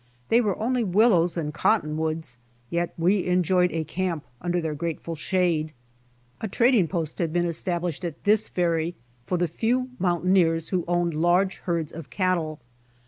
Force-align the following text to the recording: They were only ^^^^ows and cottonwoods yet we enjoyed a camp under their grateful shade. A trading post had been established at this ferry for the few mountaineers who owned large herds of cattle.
They 0.29 0.41
were 0.41 0.57
only 0.59 0.83
^^^^ows 0.83 1.37
and 1.37 1.53
cottonwoods 1.53 2.39
yet 2.71 2.91
we 2.97 3.27
enjoyed 3.27 3.71
a 3.71 3.83
camp 3.83 4.25
under 4.41 4.59
their 4.59 4.73
grateful 4.73 5.13
shade. 5.13 5.73
A 6.39 6.47
trading 6.47 6.87
post 6.87 7.19
had 7.19 7.31
been 7.31 7.45
established 7.45 8.03
at 8.03 8.23
this 8.23 8.47
ferry 8.47 8.95
for 9.27 9.37
the 9.37 9.47
few 9.47 9.91
mountaineers 9.99 10.69
who 10.69 10.85
owned 10.87 11.13
large 11.13 11.59
herds 11.65 11.91
of 11.91 12.09
cattle. 12.09 12.59